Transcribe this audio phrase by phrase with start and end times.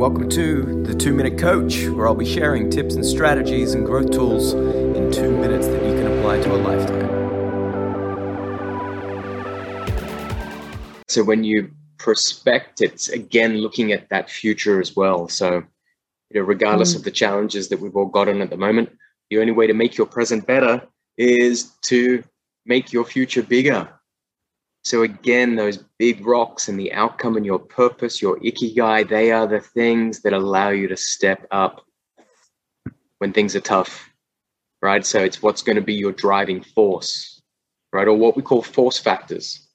[0.00, 4.10] welcome to the Two Minute Coach, where I'll be sharing tips and strategies and growth
[4.10, 7.10] tools in two minutes that you can apply to a lifetime.
[11.06, 15.28] So, when you prospect, it's again looking at that future as well.
[15.28, 15.64] So,
[16.30, 16.96] you know, regardless mm.
[16.96, 18.96] of the challenges that we've all gotten at the moment,
[19.28, 20.80] the only way to make your present better
[21.18, 22.24] is to
[22.64, 23.86] make your future bigger.
[24.82, 29.46] So again, those big rocks and the outcome and your purpose, your ikigai, they are
[29.46, 31.84] the things that allow you to step up
[33.18, 34.08] when things are tough,
[34.80, 35.04] right?
[35.04, 37.42] So it's what's going to be your driving force,
[37.92, 38.08] right?
[38.08, 39.68] Or what we call force factors.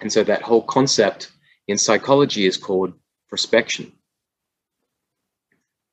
[0.00, 1.30] And so that whole concept
[1.68, 2.94] in psychology is called
[3.32, 3.92] prospection.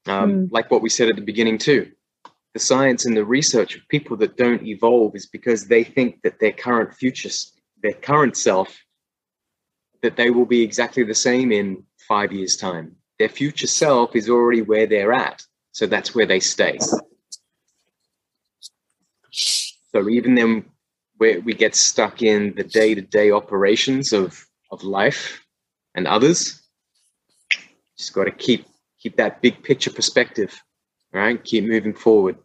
[0.07, 0.51] Um, mm.
[0.51, 1.91] Like what we said at the beginning, too.
[2.53, 6.39] The science and the research of people that don't evolve is because they think that
[6.39, 7.29] their current future
[7.83, 8.75] their current self
[10.01, 12.95] that they will be exactly the same in five years' time.
[13.19, 16.79] Their future self is already where they're at, so that's where they stay.
[19.31, 20.65] So even then,
[21.17, 25.45] where we get stuck in the day-to-day operations of of life
[25.93, 26.61] and others,
[27.97, 28.65] just got to keep
[28.99, 30.59] keep that big picture perspective,
[31.11, 31.43] right?
[31.43, 32.37] Keep moving forward.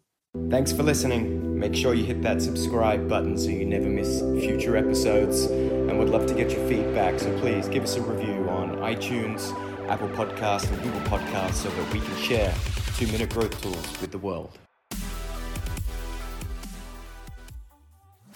[0.51, 1.59] Thanks for listening.
[1.59, 5.45] Make sure you hit that subscribe button so you never miss future episodes.
[5.45, 7.19] And we'd love to get your feedback.
[7.19, 9.51] So please give us a review on iTunes,
[9.89, 12.55] Apple Podcasts, and Google Podcasts so that we can share
[12.97, 14.59] two minute growth tools with the world.